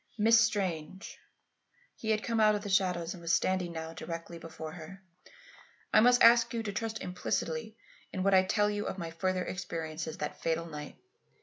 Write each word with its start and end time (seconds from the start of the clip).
"Miss 0.17 0.39
Strange" 0.41 1.19
(he 1.95 2.09
had 2.09 2.23
come 2.23 2.39
out 2.39 2.55
of 2.55 2.63
the 2.63 2.69
shadows 2.71 3.13
and 3.13 3.21
was 3.21 3.31
standing 3.31 3.71
now 3.71 3.93
directly 3.93 4.39
before 4.39 4.71
her), 4.71 5.03
"I 5.93 5.99
must 5.99 6.23
ask 6.23 6.55
you 6.55 6.63
to 6.63 6.73
trust 6.73 7.01
implicitly 7.03 7.77
in 8.11 8.23
what 8.23 8.33
I 8.33 8.41
tell 8.41 8.67
you 8.71 8.87
of 8.87 8.97
my 8.97 9.11
further 9.11 9.45
experiences 9.45 10.17
that 10.17 10.41
fatal 10.41 10.65
night. 10.65 10.95